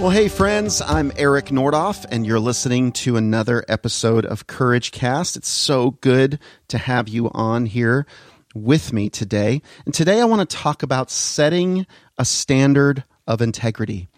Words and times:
Well, 0.00 0.08
hey, 0.08 0.28
friends, 0.28 0.80
I'm 0.80 1.12
Eric 1.14 1.48
Nordoff, 1.48 2.06
and 2.10 2.24
you're 2.26 2.40
listening 2.40 2.90
to 2.92 3.18
another 3.18 3.66
episode 3.68 4.24
of 4.24 4.46
Courage 4.46 4.92
Cast. 4.92 5.36
It's 5.36 5.46
so 5.46 5.90
good 6.00 6.38
to 6.68 6.78
have 6.78 7.06
you 7.06 7.30
on 7.34 7.66
here 7.66 8.06
with 8.54 8.94
me 8.94 9.10
today. 9.10 9.60
And 9.84 9.92
today 9.92 10.22
I 10.22 10.24
want 10.24 10.48
to 10.48 10.56
talk 10.56 10.82
about 10.82 11.10
setting 11.10 11.86
a 12.16 12.24
standard 12.24 13.04
of 13.26 13.42
integrity. 13.42 14.08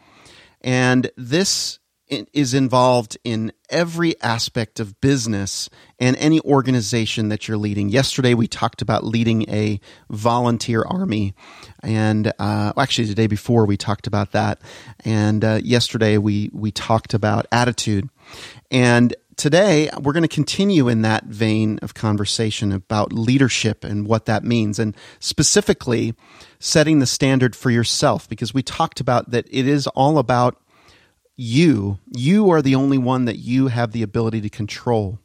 And 0.61 1.11
this 1.17 1.81
is 2.33 2.55
involved 2.55 3.17
in 3.25 3.53
every 3.71 4.21
aspect 4.21 4.79
of 4.81 5.01
business 5.01 5.71
and 5.99 6.17
any 6.17 6.41
organization 6.41 7.31
that 7.31 7.49
you're 7.49 7.57
leading. 7.57 7.89
Yesterday, 7.89 8.35
we 8.35 8.47
talked 8.47 8.83
about 8.83 9.05
leading 9.05 9.49
a 9.49 9.81
volunteer 10.11 10.83
army. 10.83 11.35
And 11.83 12.33
uh, 12.39 12.73
actually, 12.77 13.09
the 13.09 13.15
day 13.15 13.27
before, 13.27 13.65
we 13.65 13.77
talked 13.77 14.07
about 14.07 14.33
that. 14.33 14.61
And 15.05 15.45
uh, 15.45 15.61
yesterday, 15.65 16.19
we, 16.19 16.51
we 16.53 16.71
talked 16.71 17.15
about 17.15 17.47
attitude. 17.51 18.11
And 18.71 19.15
today, 19.37 19.89
we're 20.01 20.13
going 20.13 20.23
to 20.23 20.29
continue 20.29 20.89
in 20.89 21.03
that 21.03 21.25
vein 21.25 21.79
of 21.81 21.95
conversation 21.95 22.73
about 22.73 23.13
leadership 23.13 23.85
and 23.85 24.07
what 24.07 24.27
that 24.27 24.45
means. 24.45 24.79
And 24.79 24.95
specifically, 25.19 26.15
setting 26.59 26.99
the 26.99 27.07
standard 27.07 27.57
for 27.57 27.71
yourself, 27.71 28.29
because 28.29 28.53
we 28.53 28.63
talked 28.63 29.01
about 29.01 29.31
that 29.31 29.47
it 29.51 29.67
is 29.67 29.87
all 29.89 30.19
about 30.19 30.62
you, 31.37 31.99
you 32.15 32.51
are 32.51 32.63
the 32.63 32.75
only 32.75 32.99
one 32.99 33.25
that 33.25 33.39
you 33.39 33.69
have 33.69 33.93
the 33.93 34.03
ability 34.03 34.41
to 34.43 34.49
control. 34.49 35.19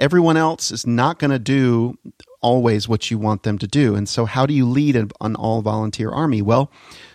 Everyone 0.00 0.36
else 0.36 0.70
is 0.70 0.86
not 0.86 1.18
going 1.18 1.30
to 1.30 1.38
do 1.38 1.98
always 2.40 2.88
what 2.88 3.10
you 3.10 3.18
want 3.18 3.42
them 3.42 3.58
to 3.58 3.66
do. 3.66 3.94
And 3.94 4.08
so, 4.08 4.26
how 4.26 4.44
do 4.44 4.52
you 4.52 4.68
lead 4.68 4.96
an 4.96 5.36
all 5.36 5.62
volunteer 5.62 6.10
army? 6.10 6.42
Well, 6.42 6.70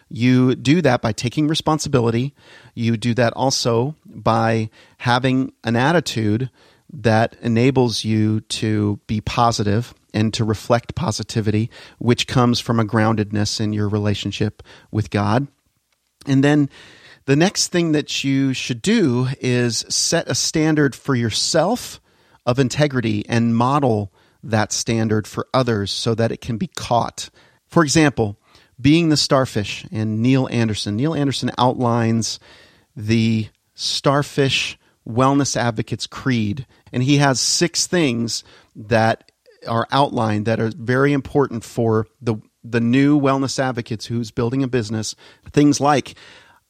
you 0.10 0.56
do 0.56 0.82
that 0.82 1.02
by 1.02 1.12
taking 1.12 1.48
responsibility. 1.48 2.34
You 2.74 2.98
do 2.98 3.14
that 3.14 3.34
also 3.34 3.96
by 4.06 4.70
having 4.98 5.54
an 5.64 5.76
attitude 5.76 6.50
that 6.92 7.36
enables 7.42 8.04
you 8.04 8.42
to 8.42 9.00
be 9.06 9.22
positive 9.22 9.94
and 10.12 10.34
to 10.34 10.44
reflect 10.44 10.96
positivity, 10.96 11.70
which 12.00 12.26
comes 12.26 12.60
from 12.60 12.80
a 12.80 12.86
groundedness 12.86 13.62
in 13.62 13.74
your 13.74 13.88
relationship 13.88 14.64
with 14.92 15.12
God. 15.12 15.48
And 16.26 16.44
then 16.44 16.70
the 17.26 17.36
next 17.36 17.68
thing 17.68 17.92
that 17.92 18.24
you 18.24 18.54
should 18.54 18.82
do 18.82 19.28
is 19.40 19.86
set 19.90 20.30
a 20.30 20.36
standard 20.36 20.96
for 20.96 21.16
yourself 21.16 22.00
of 22.46 22.60
integrity 22.60 23.24
and 23.30 23.56
model 23.56 24.12
that 24.42 24.72
standard 24.72 25.28
for 25.28 25.48
others 25.54 25.92
so 25.92 26.16
that 26.16 26.32
it 26.32 26.42
can 26.42 26.58
be 26.58 26.68
caught. 26.68 27.30
For 27.68 27.84
example, 27.84 28.40
being 28.80 29.10
the 29.10 29.18
starfish 29.18 29.86
and 29.92 30.22
Neil 30.22 30.48
Anderson. 30.50 30.96
Neil 30.96 31.14
Anderson 31.14 31.52
outlines 31.58 32.40
the 32.96 33.48
starfish 33.76 34.78
wellness 35.08 35.56
advocates 35.56 36.06
creed 36.06 36.66
and 36.92 37.02
he 37.04 37.18
has 37.18 37.40
six 37.40 37.88
things 37.88 38.44
that 38.76 39.32
are 39.68 39.88
outlined 39.92 40.46
that 40.46 40.60
are 40.60 40.72
very 40.76 41.14
important 41.14 41.64
for 41.64 42.08
the 42.22 42.36
the 42.64 42.82
new 42.82 43.20
wellness 43.20 43.58
advocates 43.58 44.06
who's 44.06 44.32
building 44.32 44.62
a 44.62 44.68
business 44.68 45.16
things 45.52 45.80
like 45.80 46.16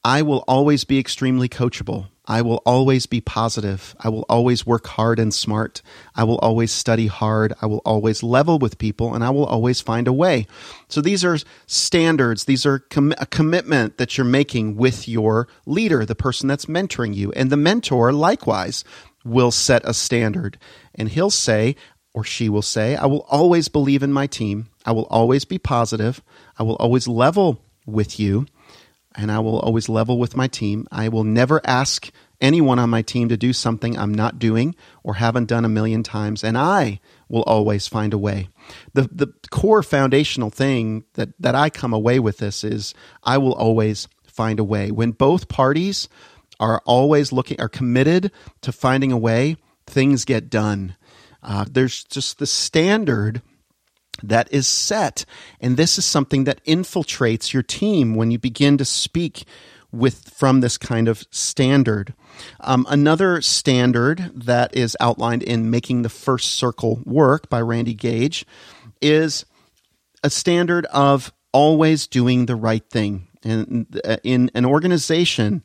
I 0.03 0.21
will 0.21 0.43
always 0.47 0.85
be 0.85 0.97
extremely 0.97 1.49
coachable. 1.49 2.07
I 2.25 2.43
will 2.43 2.61
always 2.63 3.07
be 3.07 3.21
positive. 3.21 3.95
I 3.99 4.09
will 4.09 4.25
always 4.29 4.65
work 4.65 4.85
hard 4.85 5.17
and 5.17 5.33
smart. 5.33 5.81
I 6.15 6.23
will 6.23 6.37
always 6.37 6.71
study 6.71 7.07
hard. 7.07 7.53
I 7.59 7.65
will 7.65 7.81
always 7.83 8.21
level 8.21 8.59
with 8.59 8.77
people 8.77 9.15
and 9.15 9.23
I 9.23 9.31
will 9.31 9.45
always 9.45 9.81
find 9.81 10.07
a 10.07 10.13
way. 10.13 10.45
So 10.89 11.01
these 11.01 11.25
are 11.25 11.39
standards. 11.65 12.45
These 12.45 12.67
are 12.67 12.79
com- 12.79 13.15
a 13.17 13.25
commitment 13.25 13.97
that 13.97 14.15
you're 14.15 14.25
making 14.25 14.75
with 14.75 15.07
your 15.07 15.47
leader, 15.65 16.05
the 16.05 16.15
person 16.15 16.47
that's 16.47 16.67
mentoring 16.67 17.15
you. 17.15 17.31
And 17.31 17.51
the 17.51 17.57
mentor 17.57 18.13
likewise 18.13 18.83
will 19.25 19.51
set 19.51 19.81
a 19.83 19.93
standard 19.93 20.59
and 20.93 21.09
he'll 21.09 21.31
say, 21.31 21.75
or 22.13 22.23
she 22.23 22.47
will 22.47 22.61
say, 22.61 22.95
I 22.95 23.07
will 23.07 23.25
always 23.27 23.69
believe 23.69 24.03
in 24.03 24.13
my 24.13 24.27
team. 24.27 24.67
I 24.85 24.91
will 24.91 25.07
always 25.07 25.45
be 25.45 25.57
positive. 25.57 26.21
I 26.59 26.63
will 26.63 26.75
always 26.75 27.07
level 27.07 27.59
with 27.87 28.19
you 28.19 28.45
and 29.15 29.31
I 29.31 29.39
will 29.39 29.59
always 29.59 29.89
level 29.89 30.17
with 30.17 30.35
my 30.35 30.47
team. 30.47 30.87
I 30.91 31.09
will 31.09 31.23
never 31.23 31.61
ask 31.63 32.11
anyone 32.41 32.79
on 32.79 32.89
my 32.89 33.01
team 33.01 33.29
to 33.29 33.37
do 33.37 33.53
something 33.53 33.97
I'm 33.97 34.13
not 34.13 34.39
doing 34.39 34.75
or 35.03 35.15
haven't 35.15 35.47
done 35.47 35.65
a 35.65 35.69
million 35.69 36.03
times, 36.03 36.43
and 36.43 36.57
I 36.57 36.99
will 37.27 37.43
always 37.43 37.87
find 37.87 38.13
a 38.13 38.17
way. 38.17 38.49
The 38.93 39.03
the 39.11 39.33
core 39.49 39.83
foundational 39.83 40.49
thing 40.49 41.05
that 41.13 41.29
that 41.39 41.55
I 41.55 41.69
come 41.69 41.93
away 41.93 42.19
with 42.19 42.37
this 42.37 42.63
is 42.63 42.93
I 43.23 43.37
will 43.37 43.53
always 43.53 44.07
find 44.25 44.59
a 44.59 44.63
way. 44.63 44.91
When 44.91 45.11
both 45.11 45.49
parties 45.49 46.07
are 46.59 46.81
always 46.85 47.31
looking 47.31 47.59
are 47.59 47.69
committed 47.69 48.31
to 48.61 48.71
finding 48.71 49.11
a 49.11 49.17
way, 49.17 49.57
things 49.85 50.25
get 50.25 50.49
done. 50.49 50.95
Uh, 51.41 51.65
there's 51.69 52.03
just 52.03 52.39
the 52.39 52.45
standard 52.45 53.41
that 54.23 54.51
is 54.51 54.67
set. 54.67 55.25
And 55.59 55.77
this 55.77 55.97
is 55.97 56.05
something 56.05 56.43
that 56.45 56.63
infiltrates 56.65 57.53
your 57.53 57.63
team 57.63 58.15
when 58.15 58.31
you 58.31 58.39
begin 58.39 58.77
to 58.77 58.85
speak 58.85 59.45
with 59.91 60.29
from 60.29 60.61
this 60.61 60.77
kind 60.77 61.07
of 61.07 61.25
standard. 61.31 62.13
Um, 62.59 62.85
another 62.89 63.41
standard 63.41 64.31
that 64.35 64.75
is 64.75 64.95
outlined 64.99 65.43
in 65.43 65.69
Making 65.69 66.03
the 66.03 66.09
First 66.09 66.51
Circle 66.51 67.01
Work 67.05 67.49
by 67.49 67.61
Randy 67.61 67.93
Gage 67.93 68.45
is 69.01 69.45
a 70.23 70.29
standard 70.29 70.85
of 70.87 71.33
always 71.51 72.07
doing 72.07 72.45
the 72.45 72.55
right 72.55 72.87
thing. 72.89 73.27
And 73.43 73.99
uh, 74.03 74.17
in 74.23 74.51
an 74.53 74.65
organization, 74.65 75.63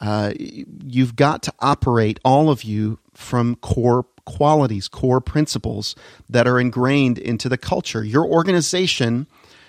uh, 0.00 0.32
you've 0.38 1.14
got 1.14 1.42
to 1.44 1.54
operate 1.60 2.18
all 2.24 2.50
of 2.50 2.64
you 2.64 2.98
from 3.14 3.56
core 3.56 4.06
qualities, 4.24 4.88
core 4.88 5.20
principles 5.20 5.94
that 6.28 6.46
are 6.46 6.60
ingrained 6.60 7.18
into 7.18 7.48
the 7.48 7.58
culture. 7.58 8.04
Your 8.04 8.24
organization, 8.24 9.26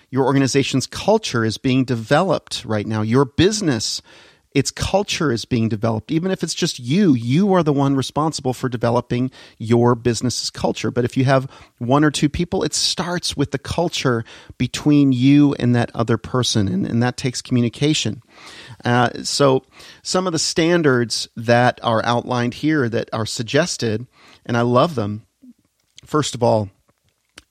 your 0.09 0.25
organization's 0.25 0.87
culture 0.87 1.43
is 1.43 1.57
being 1.57 1.83
developed 1.83 2.63
right 2.65 2.85
now. 2.85 3.01
Your 3.01 3.25
business, 3.25 4.01
its 4.53 4.71
culture 4.71 5.31
is 5.31 5.45
being 5.45 5.69
developed. 5.69 6.11
Even 6.11 6.31
if 6.31 6.43
it's 6.43 6.53
just 6.53 6.79
you, 6.79 7.13
you 7.13 7.53
are 7.53 7.63
the 7.63 7.73
one 7.73 7.95
responsible 7.95 8.53
for 8.53 8.67
developing 8.67 9.31
your 9.57 9.95
business's 9.95 10.49
culture. 10.49 10.91
But 10.91 11.05
if 11.05 11.15
you 11.15 11.23
have 11.25 11.49
one 11.77 12.03
or 12.03 12.11
two 12.11 12.29
people, 12.29 12.63
it 12.63 12.73
starts 12.73 13.37
with 13.37 13.51
the 13.51 13.57
culture 13.57 14.23
between 14.57 15.13
you 15.13 15.53
and 15.55 15.73
that 15.75 15.91
other 15.95 16.17
person, 16.17 16.67
and, 16.67 16.85
and 16.85 17.01
that 17.01 17.17
takes 17.17 17.41
communication. 17.41 18.21
Uh, 18.83 19.09
so, 19.23 19.63
some 20.03 20.27
of 20.27 20.33
the 20.33 20.39
standards 20.39 21.29
that 21.35 21.79
are 21.83 22.03
outlined 22.03 22.55
here 22.55 22.89
that 22.89 23.09
are 23.13 23.25
suggested 23.25 24.07
and 24.45 24.57
I 24.57 24.61
love 24.61 24.95
them. 24.95 25.25
First 26.05 26.35
of 26.35 26.43
all, 26.43 26.69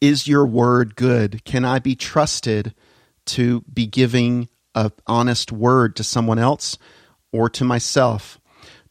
is 0.00 0.26
your 0.26 0.46
word 0.46 0.96
good? 0.96 1.44
Can 1.44 1.64
I 1.64 1.78
be 1.78 1.94
trusted 1.94 2.74
to 3.26 3.62
be 3.72 3.86
giving 3.86 4.48
an 4.74 4.92
honest 5.06 5.52
word 5.52 5.96
to 5.96 6.04
someone 6.04 6.38
else 6.38 6.78
or 7.32 7.48
to 7.50 7.64
myself? 7.64 8.38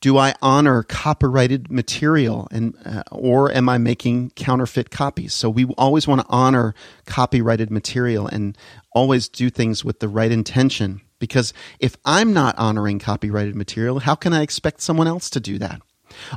Do 0.02 0.18
I 0.18 0.34
honor 0.42 0.84
copyrighted 0.84 1.70
material 1.70 2.48
and 2.52 2.74
uh, 2.86 3.04
or 3.12 3.52
am 3.52 3.68
I 3.68 3.78
making 3.78 4.32
counterfeit 4.32 4.92
copies? 4.92 5.34
So 5.34 5.50
we 5.50 5.66
always 5.78 6.08
want 6.08 6.22
to 6.22 6.28
honor 6.30 6.74
copyrighted 7.06 7.70
material 7.70 8.26
and 8.26 8.58
always 8.94 9.28
do 9.28 9.50
things 9.50 9.84
with 9.84 10.00
the 10.00 10.08
right 10.08 10.32
intention 10.32 11.02
because 11.20 11.54
if 11.80 11.98
I'm 12.06 12.34
not 12.34 12.58
honoring 12.58 13.00
copyrighted 13.00 13.56
material, 13.56 14.00
how 14.00 14.16
can 14.16 14.34
I 14.34 14.42
expect 14.42 14.82
someone 14.82 15.08
else 15.08 15.30
to 15.32 15.40
do 15.40 15.58
that? 15.60 15.82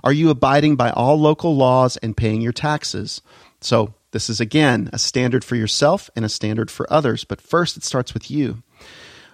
Are 0.04 0.12
you 0.12 0.28
abiding 0.30 0.76
by 0.76 0.90
all 0.90 1.18
local 1.18 1.56
laws 1.56 1.96
and 1.98 2.16
paying 2.16 2.40
your 2.40 2.52
taxes? 2.52 3.22
So, 3.60 3.94
this 4.10 4.28
is 4.28 4.40
again 4.40 4.90
a 4.92 4.98
standard 4.98 5.42
for 5.42 5.56
yourself 5.56 6.10
and 6.14 6.22
a 6.22 6.28
standard 6.28 6.70
for 6.70 6.92
others, 6.92 7.24
but 7.24 7.40
first 7.40 7.78
it 7.78 7.84
starts 7.84 8.12
with 8.12 8.30
you. 8.30 8.62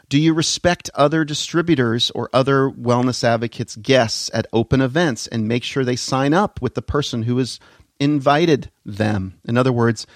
Do 0.09 0.19
you 0.19 0.33
respect 0.33 0.91
other 0.95 1.25
distributors 1.25 2.11
or 2.13 2.31
other 2.33 2.71
wellness 2.71 3.23
advocates' 3.23 3.77
guests 3.77 4.31
at 4.33 4.47
open 4.53 4.81
events 4.81 5.27
and 5.27 5.47
make 5.47 5.65
sure 5.65 5.85
they 5.85 5.97
sign 5.97 6.33
up 6.33 6.63
with 6.63 6.75
the 6.75 6.83
person 6.83 7.25
who 7.25 7.37
has 7.39 7.61
invited 8.01 8.71
them? 8.87 9.39
In 9.45 9.59
other 9.59 9.73
words, 9.73 10.07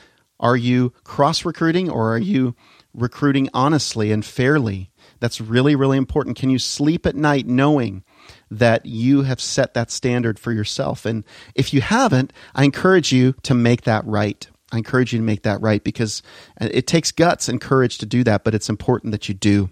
are 0.40 0.56
you 0.56 0.92
cross 1.04 1.44
recruiting 1.44 1.90
or 1.90 2.14
are 2.14 2.18
you 2.18 2.54
recruiting 2.94 3.50
honestly 3.52 4.10
and 4.12 4.24
fairly? 4.24 4.90
That's 5.20 5.40
really, 5.40 5.76
really 5.76 5.98
important. 5.98 6.38
Can 6.38 6.50
you 6.50 6.58
sleep 6.58 7.06
at 7.06 7.14
night 7.14 7.46
knowing 7.46 8.02
that 8.50 8.86
you 8.86 9.22
have 9.22 9.40
set 9.40 9.74
that 9.74 9.90
standard 9.90 10.38
for 10.38 10.52
yourself. 10.52 11.06
And 11.06 11.24
if 11.54 11.72
you 11.72 11.80
haven't, 11.80 12.32
I 12.54 12.64
encourage 12.64 13.12
you 13.12 13.34
to 13.42 13.54
make 13.54 13.82
that 13.82 14.04
right. 14.06 14.46
I 14.70 14.78
encourage 14.78 15.12
you 15.12 15.18
to 15.18 15.24
make 15.24 15.42
that 15.42 15.60
right 15.60 15.82
because 15.82 16.22
it 16.60 16.86
takes 16.86 17.12
guts 17.12 17.48
and 17.48 17.60
courage 17.60 17.98
to 17.98 18.06
do 18.06 18.24
that, 18.24 18.44
but 18.44 18.54
it's 18.54 18.68
important 18.68 19.12
that 19.12 19.28
you 19.28 19.34
do. 19.34 19.70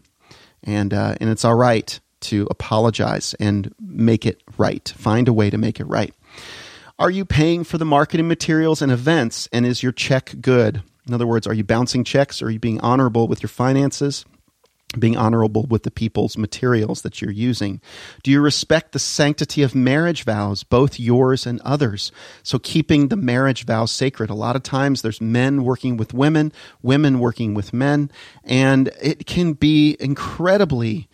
And, 0.64 0.92
uh, 0.92 1.16
and 1.20 1.30
it's 1.30 1.44
all 1.44 1.54
right 1.54 1.98
to 2.20 2.46
apologize 2.50 3.34
and 3.40 3.74
make 3.80 4.26
it 4.26 4.42
right. 4.58 4.88
Find 4.96 5.28
a 5.28 5.32
way 5.32 5.50
to 5.50 5.58
make 5.58 5.80
it 5.80 5.84
right. 5.84 6.14
Are 6.98 7.10
you 7.10 7.24
paying 7.24 7.64
for 7.64 7.78
the 7.78 7.84
marketing 7.86 8.28
materials 8.28 8.82
and 8.82 8.92
events? 8.92 9.48
And 9.52 9.64
is 9.64 9.82
your 9.82 9.92
check 9.92 10.34
good? 10.40 10.82
In 11.08 11.14
other 11.14 11.26
words, 11.26 11.46
are 11.46 11.54
you 11.54 11.64
bouncing 11.64 12.04
checks? 12.04 12.42
Are 12.42 12.50
you 12.50 12.58
being 12.58 12.80
honorable 12.80 13.26
with 13.26 13.42
your 13.42 13.48
finances? 13.48 14.24
Being 14.98 15.16
honorable 15.16 15.66
with 15.68 15.84
the 15.84 15.90
people's 15.90 16.36
materials 16.36 17.02
that 17.02 17.20
you're 17.20 17.30
using? 17.30 17.80
Do 18.22 18.30
you 18.30 18.40
respect 18.40 18.92
the 18.92 18.98
sanctity 18.98 19.62
of 19.62 19.74
marriage 19.74 20.24
vows, 20.24 20.64
both 20.64 20.98
yours 20.98 21.46
and 21.46 21.60
others? 21.60 22.10
So 22.42 22.58
keeping 22.58 23.08
the 23.08 23.16
marriage 23.16 23.64
vows 23.64 23.92
sacred. 23.92 24.30
A 24.30 24.34
lot 24.34 24.56
of 24.56 24.62
times 24.62 25.02
there's 25.02 25.20
men 25.20 25.64
working 25.64 25.96
with 25.96 26.12
women, 26.12 26.52
women 26.82 27.20
working 27.20 27.54
with 27.54 27.72
men, 27.72 28.10
and 28.44 28.88
it 29.00 29.26
can 29.26 29.52
be 29.52 29.96
incredibly 30.00 31.08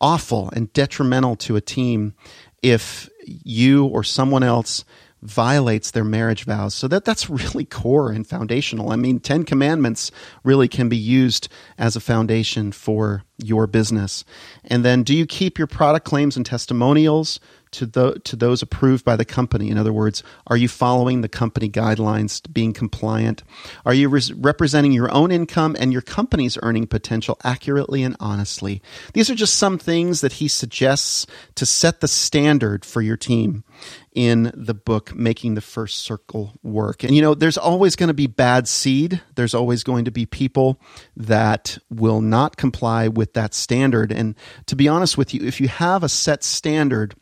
awful 0.00 0.50
and 0.54 0.72
detrimental 0.72 1.36
to 1.36 1.56
a 1.56 1.60
team 1.60 2.14
if 2.62 3.08
you 3.26 3.84
or 3.86 4.02
someone 4.02 4.42
else 4.42 4.84
violates 5.22 5.90
their 5.90 6.04
marriage 6.04 6.44
vows. 6.44 6.74
So 6.74 6.88
that 6.88 7.04
that's 7.04 7.28
really 7.30 7.64
core 7.64 8.10
and 8.10 8.26
foundational. 8.26 8.90
I 8.90 8.96
mean, 8.96 9.20
10 9.20 9.44
commandments 9.44 10.10
really 10.44 10.68
can 10.68 10.88
be 10.88 10.96
used 10.96 11.48
as 11.78 11.96
a 11.96 12.00
foundation 12.00 12.72
for 12.72 13.22
your 13.38 13.66
business. 13.66 14.24
And 14.64 14.84
then 14.84 15.02
do 15.02 15.14
you 15.14 15.26
keep 15.26 15.58
your 15.58 15.66
product 15.66 16.06
claims 16.06 16.36
and 16.36 16.44
testimonials 16.44 17.40
to 17.72 17.86
the 17.86 18.20
to 18.24 18.36
those 18.36 18.62
approved 18.62 19.04
by 19.04 19.16
the 19.16 19.24
company? 19.24 19.70
In 19.70 19.78
other 19.78 19.92
words, 19.92 20.22
are 20.46 20.56
you 20.56 20.68
following 20.68 21.20
the 21.20 21.28
company 21.28 21.68
guidelines, 21.68 22.40
being 22.52 22.72
compliant? 22.72 23.42
Are 23.84 23.94
you 23.94 24.08
res- 24.08 24.32
representing 24.32 24.92
your 24.92 25.12
own 25.12 25.30
income 25.30 25.76
and 25.78 25.92
your 25.92 26.02
company's 26.02 26.58
earning 26.62 26.86
potential 26.86 27.38
accurately 27.44 28.02
and 28.02 28.16
honestly? 28.20 28.82
These 29.14 29.30
are 29.30 29.34
just 29.34 29.54
some 29.54 29.78
things 29.78 30.20
that 30.20 30.34
he 30.34 30.48
suggests 30.48 31.26
to 31.56 31.66
set 31.66 32.00
the 32.00 32.08
standard 32.08 32.84
for 32.84 33.02
your 33.02 33.16
team 33.16 33.64
in 34.12 34.50
the 34.54 34.74
book 34.74 35.14
making 35.14 35.54
the 35.54 35.60
first 35.60 35.98
circle 35.98 36.52
work 36.64 37.04
and 37.04 37.14
you 37.14 37.22
know 37.22 37.32
there's 37.32 37.56
always 37.56 37.94
going 37.94 38.08
to 38.08 38.14
be 38.14 38.26
bad 38.26 38.66
seed 38.66 39.20
there's 39.36 39.54
always 39.54 39.84
going 39.84 40.04
to 40.04 40.10
be 40.10 40.26
people 40.26 40.80
that 41.16 41.78
will 41.90 42.20
not 42.20 42.56
comply 42.56 43.06
with 43.06 43.34
that 43.34 43.54
standard 43.54 44.10
and 44.10 44.34
to 44.66 44.74
be 44.74 44.88
honest 44.88 45.16
with 45.16 45.32
you 45.32 45.46
if 45.46 45.60
you 45.60 45.68
have 45.68 46.02
a 46.02 46.08
set 46.08 46.42
standard 46.42 47.14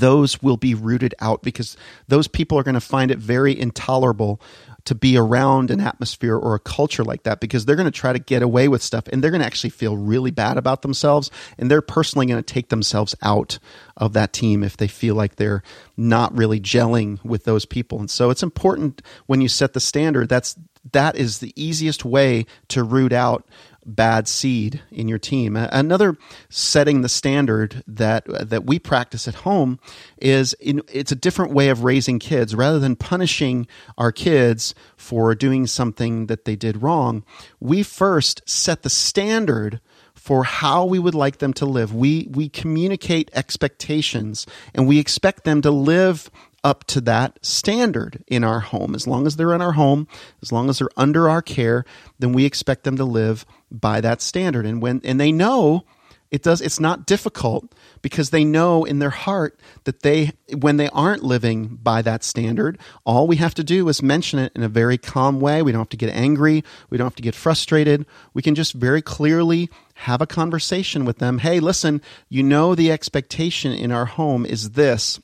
those 0.00 0.42
will 0.42 0.56
be 0.56 0.74
rooted 0.74 1.14
out 1.20 1.42
because 1.42 1.76
those 2.08 2.28
people 2.28 2.58
are 2.58 2.62
going 2.62 2.74
to 2.74 2.80
find 2.80 3.10
it 3.10 3.18
very 3.18 3.58
intolerable 3.58 4.40
to 4.84 4.94
be 4.94 5.16
around 5.16 5.70
an 5.70 5.80
atmosphere 5.80 6.36
or 6.36 6.54
a 6.54 6.58
culture 6.58 7.04
like 7.04 7.22
that 7.22 7.40
because 7.40 7.64
they're 7.64 7.76
going 7.76 7.90
to 7.90 7.90
try 7.90 8.12
to 8.12 8.18
get 8.18 8.42
away 8.42 8.68
with 8.68 8.82
stuff 8.82 9.08
and 9.08 9.22
they're 9.22 9.30
going 9.30 9.40
to 9.40 9.46
actually 9.46 9.70
feel 9.70 9.96
really 9.96 10.30
bad 10.30 10.58
about 10.58 10.82
themselves 10.82 11.30
and 11.58 11.70
they're 11.70 11.80
personally 11.80 12.26
going 12.26 12.42
to 12.42 12.54
take 12.54 12.68
themselves 12.68 13.14
out 13.22 13.58
of 13.96 14.12
that 14.12 14.32
team 14.32 14.62
if 14.62 14.76
they 14.76 14.88
feel 14.88 15.14
like 15.14 15.36
they're 15.36 15.62
not 15.96 16.36
really 16.36 16.60
gelling 16.60 17.22
with 17.24 17.44
those 17.44 17.64
people. 17.64 17.98
And 17.98 18.10
so 18.10 18.28
it's 18.30 18.42
important 18.42 19.00
when 19.26 19.40
you 19.40 19.48
set 19.48 19.72
the 19.72 19.80
standard 19.80 20.28
that's 20.28 20.56
that 20.92 21.16
is 21.16 21.38
the 21.38 21.52
easiest 21.56 22.04
way 22.04 22.44
to 22.68 22.82
root 22.82 23.12
out 23.12 23.46
bad 23.86 24.28
seed 24.28 24.80
in 24.90 25.08
your 25.08 25.18
team. 25.18 25.56
Another 25.56 26.16
setting 26.48 27.02
the 27.02 27.08
standard 27.08 27.82
that 27.86 28.24
that 28.26 28.64
we 28.64 28.78
practice 28.78 29.28
at 29.28 29.36
home 29.36 29.78
is 30.18 30.52
in, 30.54 30.82
it's 30.92 31.12
a 31.12 31.16
different 31.16 31.52
way 31.52 31.68
of 31.68 31.84
raising 31.84 32.18
kids. 32.18 32.54
Rather 32.54 32.78
than 32.78 32.96
punishing 32.96 33.66
our 33.98 34.12
kids 34.12 34.74
for 34.96 35.34
doing 35.34 35.66
something 35.66 36.26
that 36.26 36.44
they 36.44 36.56
did 36.56 36.82
wrong, 36.82 37.24
we 37.60 37.82
first 37.82 38.42
set 38.48 38.82
the 38.82 38.90
standard 38.90 39.80
for 40.14 40.44
how 40.44 40.84
we 40.84 40.98
would 40.98 41.14
like 41.14 41.38
them 41.38 41.52
to 41.52 41.66
live. 41.66 41.94
We 41.94 42.28
we 42.30 42.48
communicate 42.48 43.30
expectations 43.34 44.46
and 44.74 44.88
we 44.88 44.98
expect 44.98 45.44
them 45.44 45.60
to 45.62 45.70
live 45.70 46.30
up 46.64 46.84
to 46.84 47.00
that 47.02 47.38
standard 47.44 48.24
in 48.26 48.42
our 48.42 48.60
home. 48.60 48.94
As 48.94 49.06
long 49.06 49.26
as 49.26 49.36
they're 49.36 49.54
in 49.54 49.62
our 49.62 49.72
home, 49.72 50.08
as 50.42 50.50
long 50.50 50.68
as 50.70 50.78
they're 50.78 50.88
under 50.96 51.28
our 51.28 51.42
care, 51.42 51.84
then 52.18 52.32
we 52.32 52.46
expect 52.46 52.84
them 52.84 52.96
to 52.96 53.04
live 53.04 53.44
by 53.70 54.00
that 54.00 54.22
standard. 54.22 54.66
And 54.66 54.80
when 54.80 55.00
and 55.04 55.20
they 55.20 55.30
know 55.30 55.84
it 56.30 56.42
does 56.42 56.60
it's 56.60 56.80
not 56.80 57.06
difficult 57.06 57.72
because 58.02 58.30
they 58.30 58.44
know 58.44 58.84
in 58.84 58.98
their 58.98 59.10
heart 59.10 59.60
that 59.84 60.00
they 60.00 60.32
when 60.58 60.78
they 60.78 60.88
aren't 60.88 61.22
living 61.22 61.78
by 61.80 62.02
that 62.02 62.24
standard, 62.24 62.78
all 63.04 63.28
we 63.28 63.36
have 63.36 63.54
to 63.54 63.62
do 63.62 63.88
is 63.88 64.02
mention 64.02 64.40
it 64.40 64.50
in 64.56 64.64
a 64.64 64.68
very 64.68 64.98
calm 64.98 65.40
way. 65.40 65.62
We 65.62 65.70
don't 65.70 65.82
have 65.82 65.88
to 65.90 65.96
get 65.96 66.10
angry, 66.10 66.64
we 66.90 66.98
don't 66.98 67.06
have 67.06 67.14
to 67.16 67.22
get 67.22 67.36
frustrated. 67.36 68.06
We 68.32 68.42
can 68.42 68.54
just 68.54 68.72
very 68.72 69.02
clearly 69.02 69.68
have 69.94 70.20
a 70.20 70.26
conversation 70.26 71.04
with 71.04 71.18
them. 71.18 71.38
Hey, 71.38 71.60
listen, 71.60 72.02
you 72.28 72.42
know 72.42 72.74
the 72.74 72.90
expectation 72.90 73.72
in 73.72 73.92
our 73.92 74.06
home 74.06 74.44
is 74.44 74.70
this 74.70 75.20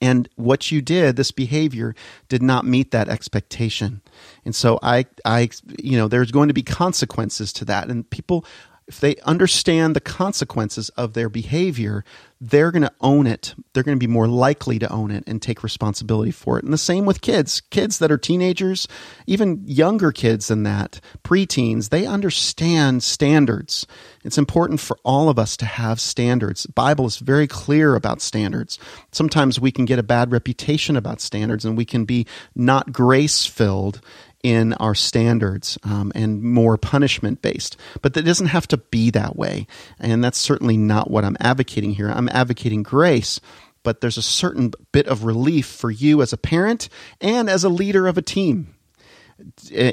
and 0.00 0.28
what 0.36 0.70
you 0.70 0.80
did 0.80 1.16
this 1.16 1.30
behavior 1.30 1.94
did 2.28 2.42
not 2.42 2.64
meet 2.64 2.90
that 2.90 3.08
expectation. 3.08 4.00
And 4.44 4.54
so 4.54 4.78
i 4.82 5.06
i 5.24 5.48
you 5.78 5.96
know 5.96 6.08
there's 6.08 6.30
going 6.30 6.48
to 6.48 6.54
be 6.54 6.62
consequences 6.62 7.52
to 7.54 7.64
that. 7.66 7.88
And 7.88 8.08
people 8.08 8.44
if 8.88 9.00
they 9.00 9.16
understand 9.16 9.94
the 9.94 10.00
consequences 10.00 10.88
of 10.90 11.12
their 11.12 11.28
behavior, 11.28 12.04
they're 12.40 12.70
going 12.70 12.82
to 12.82 12.92
own 13.00 13.26
it. 13.26 13.54
They're 13.72 13.82
going 13.82 13.98
to 13.98 14.06
be 14.06 14.10
more 14.10 14.26
likely 14.28 14.78
to 14.78 14.90
own 14.90 15.10
it 15.10 15.24
and 15.26 15.42
take 15.42 15.62
responsibility 15.62 16.30
for 16.30 16.58
it. 16.58 16.64
And 16.64 16.72
the 16.72 16.78
same 16.78 17.04
with 17.04 17.20
kids. 17.20 17.60
Kids 17.60 17.98
that 17.98 18.10
are 18.10 18.16
teenagers, 18.16 18.88
even 19.26 19.62
younger 19.66 20.10
kids 20.10 20.48
than 20.48 20.62
that, 20.62 21.00
preteens, 21.22 21.90
they 21.90 22.06
understand 22.06 23.02
standards. 23.02 23.86
It's 24.24 24.38
important 24.38 24.80
for 24.80 24.98
all 25.04 25.28
of 25.28 25.38
us 25.38 25.56
to 25.58 25.66
have 25.66 26.00
standards. 26.00 26.62
The 26.62 26.72
Bible 26.72 27.06
is 27.06 27.18
very 27.18 27.46
clear 27.46 27.94
about 27.94 28.22
standards. 28.22 28.78
Sometimes 29.12 29.60
we 29.60 29.72
can 29.72 29.84
get 29.84 29.98
a 29.98 30.04
bad 30.04 30.32
reputation 30.32 30.96
about 30.96 31.20
standards 31.20 31.64
and 31.64 31.76
we 31.76 31.84
can 31.84 32.04
be 32.04 32.26
not 32.54 32.92
grace 32.92 33.44
filled 33.44 34.00
in 34.48 34.72
our 34.74 34.94
standards 34.94 35.76
um, 35.84 36.10
and 36.14 36.42
more 36.42 36.78
punishment 36.78 37.42
based. 37.42 37.76
But 38.00 38.14
that 38.14 38.24
doesn't 38.24 38.46
have 38.46 38.66
to 38.68 38.78
be 38.78 39.10
that 39.10 39.36
way. 39.36 39.66
And 39.98 40.24
that's 40.24 40.38
certainly 40.38 40.78
not 40.78 41.10
what 41.10 41.22
I'm 41.22 41.36
advocating 41.38 41.92
here. 41.92 42.08
I'm 42.08 42.30
advocating 42.30 42.82
grace. 42.82 43.40
But 43.82 44.00
there's 44.00 44.16
a 44.16 44.22
certain 44.22 44.72
bit 44.90 45.06
of 45.06 45.24
relief 45.24 45.66
for 45.66 45.90
you 45.90 46.22
as 46.22 46.32
a 46.32 46.38
parent 46.38 46.88
and 47.20 47.50
as 47.50 47.62
a 47.62 47.68
leader 47.68 48.06
of 48.06 48.16
a 48.16 48.22
team 48.22 48.74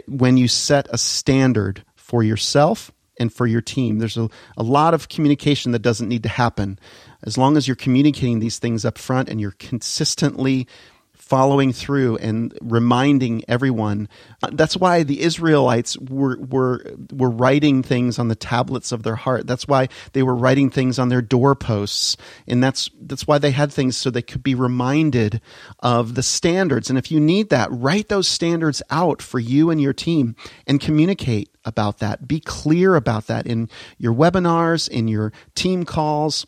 when 0.08 0.38
you 0.38 0.48
set 0.48 0.88
a 0.90 0.98
standard 0.98 1.84
for 1.96 2.24
yourself 2.24 2.92
and 3.20 3.32
for 3.32 3.46
your 3.46 3.62
team. 3.62 4.00
There's 4.00 4.18
a, 4.18 4.30
a 4.58 4.64
lot 4.64 4.94
of 4.94 5.10
communication 5.10 5.74
that 5.74 5.82
doesn't 5.82 6.10
need 6.10 6.24
to 6.24 6.30
happen. 6.30 6.80
As 7.24 7.38
long 7.38 7.58
as 7.58 7.68
you're 7.68 7.76
communicating 7.76 8.40
these 8.40 8.58
things 8.58 8.86
up 8.86 8.98
front 8.98 9.28
and 9.28 9.42
you're 9.42 9.52
consistently 9.52 10.68
following 11.26 11.74
through 11.74 12.18
and 12.18 12.56
reminding 12.62 13.44
everyone. 13.48 14.08
Uh, 14.44 14.50
that's 14.54 14.78
why 14.78 15.02
the 15.02 15.22
Israelites 15.22 15.98
were, 15.98 16.38
were, 16.38 16.86
were 17.12 17.32
writing 17.32 17.82
things 17.82 18.20
on 18.20 18.28
the 18.28 18.36
tablets 18.36 18.92
of 18.92 19.02
their 19.02 19.16
heart. 19.16 19.48
That's 19.48 19.68
why 19.68 19.90
they 20.14 20.22
were 20.22 20.36
writing 20.36 20.70
things 20.70 21.00
on 21.00 21.10
their 21.10 21.24
doorposts. 21.24 22.16
And 22.48 22.64
that's, 22.64 22.92
that's 23.02 23.26
why 23.26 23.40
they 23.40 23.50
had 23.50 23.74
things 23.74 23.98
so 23.98 24.12
they 24.12 24.22
could 24.22 24.44
be 24.44 24.54
reminded 24.54 25.42
of 25.80 26.14
the 26.14 26.22
standards. 26.22 26.90
And 26.90 27.00
if 27.00 27.12
you 27.12 27.20
need 27.20 27.50
that, 27.50 27.70
write 27.72 28.08
those 28.08 28.28
standards 28.28 28.84
out 28.92 29.20
for 29.20 29.40
you 29.40 29.72
and 29.72 29.82
your 29.82 29.94
team 29.94 30.36
and 30.68 30.80
communicate 30.80 31.50
about 31.66 31.98
that. 32.00 32.28
Be 32.28 32.40
clear 32.40 32.96
about 32.96 33.26
that 33.26 33.48
in 33.48 33.68
your 33.98 34.14
webinars, 34.14 34.88
in 34.88 35.08
your 35.08 35.34
team 35.56 35.86
calls 35.86 36.46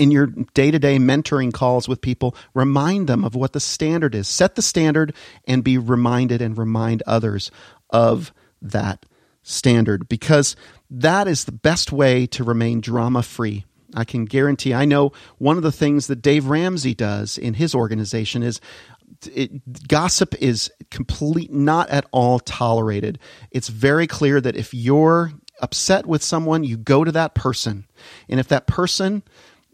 in 0.00 0.10
your 0.10 0.28
day 0.54 0.70
to 0.70 0.78
day 0.78 0.96
mentoring 0.96 1.52
calls 1.52 1.86
with 1.86 2.00
people, 2.00 2.34
remind 2.54 3.06
them 3.06 3.22
of 3.22 3.34
what 3.34 3.52
the 3.52 3.60
standard 3.60 4.14
is. 4.14 4.26
Set 4.26 4.54
the 4.54 4.62
standard 4.62 5.14
and 5.46 5.62
be 5.62 5.76
reminded 5.76 6.40
and 6.40 6.56
remind 6.56 7.02
others 7.06 7.50
of 7.90 8.32
that 8.62 9.04
standard 9.42 10.08
because 10.08 10.56
that 10.90 11.28
is 11.28 11.44
the 11.44 11.52
best 11.52 11.92
way 11.92 12.26
to 12.26 12.42
remain 12.42 12.80
drama 12.80 13.22
free. 13.22 13.66
I 13.94 14.04
can 14.04 14.24
guarantee, 14.24 14.72
I 14.72 14.86
know 14.86 15.12
one 15.36 15.58
of 15.58 15.62
the 15.62 15.72
things 15.72 16.06
that 16.06 16.22
Dave 16.22 16.46
Ramsey 16.46 16.94
does 16.94 17.36
in 17.36 17.54
his 17.54 17.74
organization 17.74 18.42
is 18.42 18.58
it, 19.26 19.86
gossip 19.86 20.34
is 20.40 20.70
complete, 20.90 21.52
not 21.52 21.90
at 21.90 22.06
all 22.10 22.38
tolerated. 22.38 23.18
It's 23.50 23.68
very 23.68 24.06
clear 24.06 24.40
that 24.40 24.56
if 24.56 24.72
you're 24.72 25.32
upset 25.60 26.06
with 26.06 26.22
someone, 26.22 26.64
you 26.64 26.78
go 26.78 27.04
to 27.04 27.12
that 27.12 27.34
person. 27.34 27.86
And 28.30 28.40
if 28.40 28.48
that 28.48 28.66
person 28.66 29.22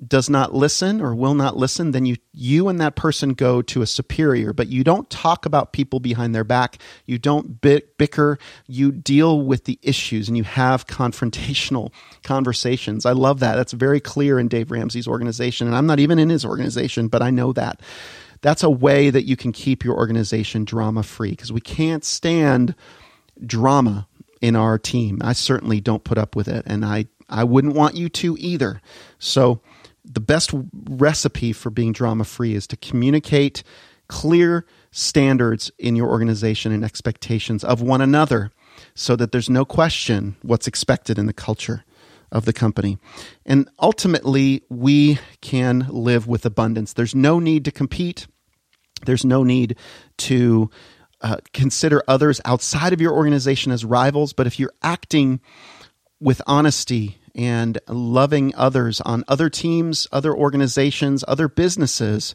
does 0.06 0.28
not 0.28 0.54
listen 0.54 1.00
or 1.00 1.14
will 1.14 1.34
not 1.34 1.56
listen, 1.56 1.92
then 1.92 2.04
you 2.06 2.16
you 2.32 2.68
and 2.68 2.80
that 2.80 2.96
person 2.96 3.30
go 3.34 3.62
to 3.62 3.82
a 3.82 3.86
superior. 3.86 4.52
But 4.52 4.68
you 4.68 4.84
don't 4.84 5.08
talk 5.08 5.46
about 5.46 5.72
people 5.72 6.00
behind 6.00 6.34
their 6.34 6.44
back. 6.44 6.78
You 7.06 7.18
don't 7.18 7.60
bicker. 7.60 8.38
You 8.66 8.92
deal 8.92 9.40
with 9.40 9.64
the 9.64 9.78
issues 9.82 10.28
and 10.28 10.36
you 10.36 10.44
have 10.44 10.86
confrontational 10.86 11.92
conversations. 12.22 13.06
I 13.06 13.12
love 13.12 13.40
that. 13.40 13.56
That's 13.56 13.72
very 13.72 14.00
clear 14.00 14.38
in 14.38 14.48
Dave 14.48 14.70
Ramsey's 14.70 15.08
organization, 15.08 15.66
and 15.66 15.76
I'm 15.76 15.86
not 15.86 16.00
even 16.00 16.18
in 16.18 16.28
his 16.28 16.44
organization, 16.44 17.08
but 17.08 17.22
I 17.22 17.30
know 17.30 17.52
that. 17.54 17.80
that's 18.42 18.62
a 18.62 18.70
way 18.70 19.10
that 19.10 19.24
you 19.24 19.36
can 19.36 19.52
keep 19.52 19.84
your 19.84 19.96
organization 19.96 20.64
drama 20.64 21.02
free 21.02 21.30
because 21.30 21.52
we 21.52 21.60
can't 21.60 22.04
stand 22.04 22.74
drama 23.44 24.06
in 24.40 24.54
our 24.56 24.78
team. 24.78 25.18
I 25.22 25.32
certainly 25.32 25.80
don't 25.80 26.04
put 26.04 26.18
up 26.18 26.36
with 26.36 26.48
it, 26.48 26.64
and 26.66 26.84
I 26.84 27.06
I 27.28 27.44
wouldn't 27.44 27.74
want 27.74 27.96
you 27.96 28.08
to 28.10 28.36
either. 28.38 28.80
So 29.18 29.60
the 30.06 30.20
best 30.20 30.52
recipe 30.72 31.52
for 31.52 31.70
being 31.70 31.92
drama 31.92 32.24
free 32.24 32.54
is 32.54 32.66
to 32.68 32.76
communicate 32.76 33.62
clear 34.08 34.64
standards 34.90 35.70
in 35.78 35.96
your 35.96 36.08
organization 36.08 36.72
and 36.72 36.84
expectations 36.84 37.64
of 37.64 37.82
one 37.82 38.00
another 38.00 38.50
so 38.94 39.16
that 39.16 39.32
there's 39.32 39.50
no 39.50 39.64
question 39.64 40.36
what's 40.42 40.66
expected 40.66 41.18
in 41.18 41.26
the 41.26 41.32
culture 41.32 41.84
of 42.30 42.44
the 42.44 42.52
company. 42.52 42.98
And 43.44 43.68
ultimately, 43.80 44.62
we 44.68 45.18
can 45.40 45.86
live 45.88 46.26
with 46.26 46.44
abundance. 46.44 46.92
There's 46.92 47.14
no 47.14 47.38
need 47.38 47.64
to 47.64 47.72
compete, 47.72 48.26
there's 49.04 49.24
no 49.24 49.42
need 49.42 49.76
to 50.18 50.70
uh, 51.20 51.38
consider 51.52 52.02
others 52.08 52.40
outside 52.44 52.92
of 52.92 53.00
your 53.00 53.12
organization 53.12 53.72
as 53.72 53.84
rivals. 53.84 54.32
But 54.32 54.46
if 54.46 54.58
you're 54.58 54.72
acting 54.82 55.40
with 56.20 56.40
honesty 56.46 57.18
and 57.36 57.78
loving 57.86 58.54
others 58.56 59.00
on 59.02 59.22
other 59.28 59.48
teams, 59.48 60.08
other 60.10 60.34
organizations, 60.34 61.22
other 61.28 61.48
businesses, 61.48 62.34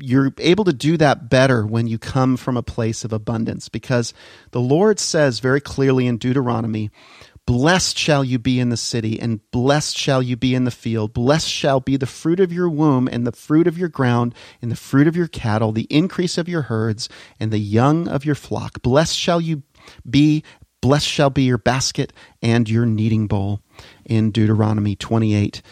you're 0.00 0.34
able 0.38 0.64
to 0.64 0.72
do 0.72 0.96
that 0.96 1.30
better 1.30 1.64
when 1.64 1.86
you 1.86 1.98
come 1.98 2.36
from 2.36 2.56
a 2.56 2.62
place 2.62 3.04
of 3.04 3.12
abundance 3.12 3.68
because 3.68 4.12
the 4.50 4.60
Lord 4.60 4.98
says 4.98 5.38
very 5.38 5.60
clearly 5.60 6.06
in 6.06 6.18
Deuteronomy, 6.18 6.90
Blessed 7.44 7.98
shall 7.98 8.22
you 8.22 8.38
be 8.38 8.60
in 8.60 8.68
the 8.68 8.76
city, 8.76 9.18
and 9.20 9.40
blessed 9.50 9.98
shall 9.98 10.22
you 10.22 10.36
be 10.36 10.54
in 10.54 10.64
the 10.64 10.70
field. 10.70 11.12
Blessed 11.12 11.48
shall 11.48 11.80
be 11.80 11.96
the 11.96 12.06
fruit 12.06 12.38
of 12.38 12.52
your 12.52 12.68
womb, 12.68 13.08
and 13.10 13.26
the 13.26 13.32
fruit 13.32 13.66
of 13.66 13.76
your 13.76 13.88
ground, 13.88 14.32
and 14.60 14.70
the 14.70 14.76
fruit 14.76 15.08
of 15.08 15.16
your 15.16 15.26
cattle, 15.26 15.72
the 15.72 15.88
increase 15.90 16.38
of 16.38 16.48
your 16.48 16.62
herds, 16.62 17.08
and 17.40 17.50
the 17.50 17.58
young 17.58 18.06
of 18.06 18.24
your 18.24 18.36
flock. 18.36 18.80
Blessed 18.80 19.16
shall 19.16 19.40
you 19.40 19.64
be, 20.08 20.44
blessed 20.80 21.08
shall 21.08 21.30
be 21.30 21.42
your 21.42 21.58
basket 21.58 22.12
and 22.40 22.70
your 22.70 22.86
kneading 22.86 23.26
bowl. 23.26 23.60
In 24.04 24.30
Deuteronomy 24.30 24.96
28. 24.96 25.62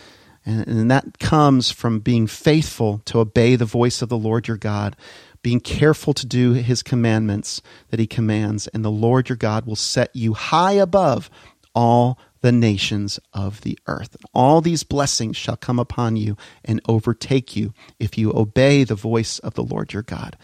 And, 0.46 0.66
and 0.66 0.90
that 0.90 1.18
comes 1.18 1.70
from 1.70 2.00
being 2.00 2.26
faithful 2.26 3.02
to 3.06 3.20
obey 3.20 3.56
the 3.56 3.64
voice 3.64 4.02
of 4.02 4.08
the 4.08 4.18
Lord 4.18 4.48
your 4.48 4.56
God, 4.56 4.96
being 5.42 5.60
careful 5.60 6.12
to 6.14 6.26
do 6.26 6.52
his 6.52 6.82
commandments 6.82 7.62
that 7.88 8.00
he 8.00 8.06
commands, 8.06 8.66
and 8.68 8.84
the 8.84 8.90
Lord 8.90 9.28
your 9.28 9.36
God 9.36 9.66
will 9.66 9.76
set 9.76 10.14
you 10.14 10.34
high 10.34 10.72
above 10.72 11.30
all 11.74 12.18
the 12.40 12.52
nations 12.52 13.20
of 13.32 13.60
the 13.62 13.78
earth. 13.86 14.16
All 14.32 14.60
these 14.60 14.82
blessings 14.82 15.36
shall 15.36 15.56
come 15.56 15.78
upon 15.78 16.16
you 16.16 16.36
and 16.64 16.80
overtake 16.88 17.54
you 17.54 17.72
if 17.98 18.16
you 18.16 18.32
obey 18.34 18.84
the 18.84 18.94
voice 18.94 19.38
of 19.40 19.54
the 19.54 19.62
Lord 19.62 19.92
your 19.92 20.02
God. 20.02 20.36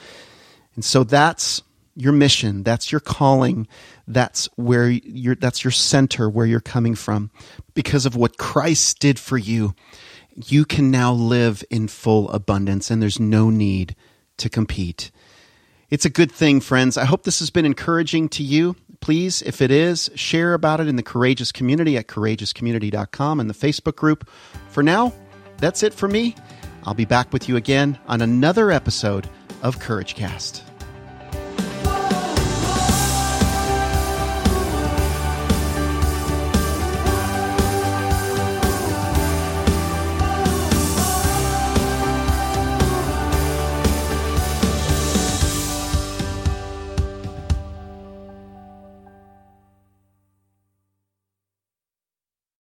And 0.74 0.84
so 0.84 1.04
that's 1.04 1.62
your 1.96 2.12
mission, 2.12 2.62
that's 2.62 2.92
your 2.92 3.00
calling, 3.00 3.66
that's 4.06 4.48
where 4.56 4.88
you're 4.88 5.34
that's 5.34 5.64
your 5.64 5.70
center 5.70 6.28
where 6.28 6.46
you're 6.46 6.60
coming 6.60 6.94
from 6.94 7.30
because 7.74 8.06
of 8.06 8.14
what 8.14 8.36
Christ 8.36 9.00
did 9.00 9.18
for 9.18 9.38
you. 9.38 9.74
You 10.34 10.66
can 10.66 10.90
now 10.90 11.12
live 11.12 11.64
in 11.70 11.88
full 11.88 12.30
abundance 12.30 12.90
and 12.90 13.02
there's 13.02 13.18
no 13.18 13.48
need 13.48 13.96
to 14.36 14.50
compete. 14.50 15.10
It's 15.88 16.04
a 16.04 16.10
good 16.10 16.30
thing, 16.30 16.60
friends. 16.60 16.98
I 16.98 17.04
hope 17.04 17.22
this 17.22 17.38
has 17.38 17.50
been 17.50 17.64
encouraging 17.64 18.28
to 18.30 18.42
you. 18.42 18.76
Please, 19.00 19.40
if 19.42 19.62
it 19.62 19.70
is, 19.70 20.10
share 20.14 20.52
about 20.52 20.80
it 20.80 20.88
in 20.88 20.96
the 20.96 21.02
Courageous 21.02 21.52
Community 21.52 21.96
at 21.96 22.08
courageouscommunity.com 22.08 23.40
and 23.40 23.48
the 23.48 23.54
Facebook 23.54 23.96
group. 23.96 24.28
For 24.68 24.82
now, 24.82 25.12
that's 25.58 25.82
it 25.82 25.94
for 25.94 26.08
me. 26.08 26.34
I'll 26.84 26.94
be 26.94 27.04
back 27.04 27.32
with 27.32 27.48
you 27.48 27.56
again 27.56 27.98
on 28.08 28.20
another 28.20 28.70
episode 28.70 29.28
of 29.62 29.78
Courage 29.78 30.14
Cast. 30.14 30.62